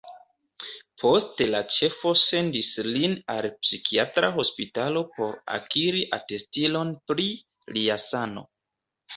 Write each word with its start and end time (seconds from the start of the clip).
Poste 1.01 1.45
la 1.49 1.59
ĉefo 1.75 2.13
sendis 2.21 2.69
lin 2.87 3.13
al 3.33 3.49
psikiatra 3.67 4.31
hospitalo 4.39 5.05
por 5.19 5.37
akiri 5.59 6.03
atestilon 6.19 6.99
pri 7.13 7.29
lia 7.77 8.01
sano. 8.09 8.49